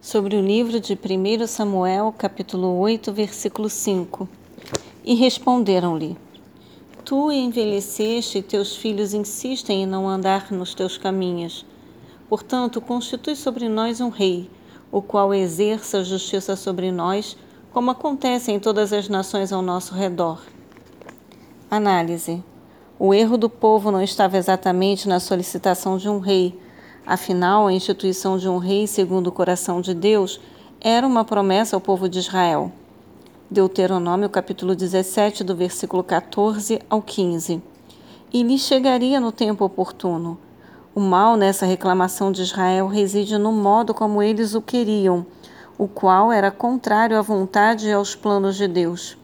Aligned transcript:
sobre 0.00 0.36
o 0.36 0.40
livro 0.40 0.78
de 0.78 0.94
1 0.94 1.46
Samuel, 1.46 2.14
capítulo 2.16 2.78
8, 2.78 3.12
versículo 3.12 3.68
5. 3.68 4.28
E 5.04 5.14
responderam-lhe: 5.14 6.16
Tu 7.04 7.32
envelheceste 7.32 8.38
e 8.38 8.42
teus 8.42 8.76
filhos 8.76 9.14
insistem 9.14 9.82
em 9.82 9.86
não 9.86 10.08
andar 10.08 10.52
nos 10.52 10.74
teus 10.74 10.96
caminhos. 10.98 11.64
Portanto, 12.28 12.80
constitui 12.80 13.36
sobre 13.36 13.68
nós 13.68 14.00
um 14.00 14.08
rei, 14.08 14.50
o 14.90 15.00
qual 15.00 15.32
exerça 15.32 16.04
justiça 16.04 16.56
sobre 16.56 16.90
nós, 16.90 17.36
como 17.72 17.90
acontece 17.90 18.52
em 18.52 18.58
todas 18.58 18.92
as 18.92 19.08
nações 19.08 19.52
ao 19.52 19.62
nosso 19.62 19.94
redor. 19.94 20.40
Análise: 21.70 22.42
O 22.98 23.12
erro 23.12 23.36
do 23.36 23.50
povo 23.50 23.90
não 23.90 24.02
estava 24.02 24.36
exatamente 24.36 25.08
na 25.08 25.18
solicitação 25.18 25.96
de 25.98 26.08
um 26.08 26.18
rei 26.18 26.58
Afinal, 27.06 27.68
a 27.68 27.72
instituição 27.72 28.36
de 28.36 28.48
um 28.48 28.58
rei 28.58 28.84
segundo 28.84 29.28
o 29.28 29.32
coração 29.32 29.80
de 29.80 29.94
Deus 29.94 30.40
era 30.80 31.06
uma 31.06 31.24
promessa 31.24 31.76
ao 31.76 31.80
povo 31.80 32.08
de 32.08 32.18
Israel. 32.18 32.72
Deuteronômio 33.48 34.28
capítulo 34.28 34.74
17, 34.74 35.44
do 35.44 35.54
versículo 35.54 36.02
14 36.02 36.80
ao 36.90 37.00
15. 37.00 37.62
E 38.32 38.42
lhe 38.42 38.58
chegaria 38.58 39.20
no 39.20 39.30
tempo 39.30 39.64
oportuno. 39.64 40.36
O 40.96 40.98
mal 40.98 41.36
nessa 41.36 41.64
reclamação 41.64 42.32
de 42.32 42.42
Israel 42.42 42.88
reside 42.88 43.38
no 43.38 43.52
modo 43.52 43.94
como 43.94 44.20
eles 44.20 44.56
o 44.56 44.60
queriam, 44.60 45.24
o 45.78 45.86
qual 45.86 46.32
era 46.32 46.50
contrário 46.50 47.16
à 47.16 47.22
vontade 47.22 47.86
e 47.86 47.92
aos 47.92 48.16
planos 48.16 48.56
de 48.56 48.66
Deus. 48.66 49.16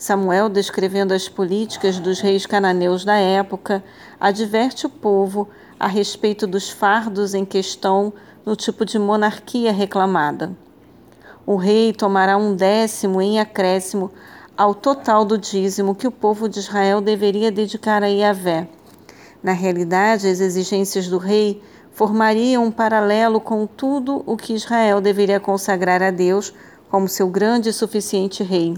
Samuel, 0.00 0.48
descrevendo 0.48 1.12
as 1.12 1.28
políticas 1.28 2.00
dos 2.00 2.20
reis 2.20 2.46
cananeus 2.46 3.04
da 3.04 3.16
época, 3.16 3.84
adverte 4.18 4.86
o 4.86 4.88
povo 4.88 5.46
a 5.78 5.86
respeito 5.86 6.46
dos 6.46 6.70
fardos 6.70 7.34
em 7.34 7.44
questão 7.44 8.10
no 8.42 8.56
tipo 8.56 8.86
de 8.86 8.98
monarquia 8.98 9.70
reclamada. 9.70 10.56
O 11.44 11.54
rei 11.56 11.92
tomará 11.92 12.38
um 12.38 12.56
décimo 12.56 13.20
em 13.20 13.38
acréscimo 13.38 14.10
ao 14.56 14.74
total 14.74 15.22
do 15.22 15.36
dízimo 15.36 15.94
que 15.94 16.08
o 16.08 16.10
povo 16.10 16.48
de 16.48 16.60
Israel 16.60 17.02
deveria 17.02 17.52
dedicar 17.52 18.02
a 18.02 18.06
Yahvé. 18.06 18.70
Na 19.42 19.52
realidade, 19.52 20.26
as 20.28 20.40
exigências 20.40 21.08
do 21.08 21.18
rei 21.18 21.62
formariam 21.92 22.64
um 22.64 22.70
paralelo 22.70 23.38
com 23.38 23.66
tudo 23.66 24.22
o 24.24 24.34
que 24.34 24.54
Israel 24.54 24.98
deveria 24.98 25.38
consagrar 25.38 26.02
a 26.02 26.10
Deus 26.10 26.54
como 26.88 27.06
seu 27.06 27.28
grande 27.28 27.68
e 27.68 27.72
suficiente 27.74 28.42
rei. 28.42 28.74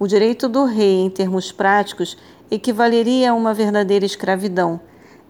O 0.00 0.06
direito 0.06 0.48
do 0.48 0.64
rei, 0.64 1.00
em 1.00 1.10
termos 1.10 1.50
práticos, 1.50 2.16
equivaleria 2.48 3.32
a 3.32 3.34
uma 3.34 3.52
verdadeira 3.52 4.06
escravidão, 4.06 4.80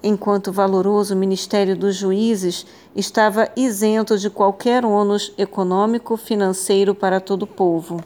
enquanto 0.02 0.48
o 0.48 0.52
valoroso 0.52 1.16
ministério 1.16 1.74
dos 1.74 1.96
juízes 1.96 2.66
estava 2.94 3.50
isento 3.56 4.18
de 4.18 4.28
qualquer 4.28 4.84
ônus 4.84 5.32
econômico 5.38 6.18
financeiro 6.18 6.94
para 6.94 7.18
todo 7.18 7.44
o 7.44 7.46
povo. 7.46 8.04